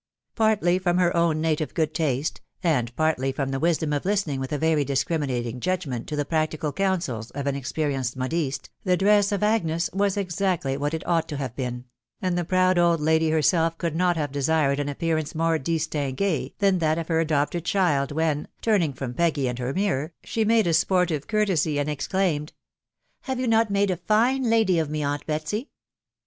[0.33, 4.51] Partly from her own native good taste, and partly from the wisdom of listening with
[4.51, 9.43] a very discriminating judgment to the practical counsels of an experienced modiste, the drees of
[9.43, 11.85] Agnes was exactly what it ought to have been;
[12.19, 16.97] and the proud old lady herself could not have desired an appearance moxedtetingufe than that
[16.97, 20.73] of her adopted child, when, turning from Peggy and her mirror, ahe made her a
[20.73, 22.53] sportive courtesy and exclaimed,—"
[23.25, 25.69] Have you not made a fine lady of me, «unt Betsy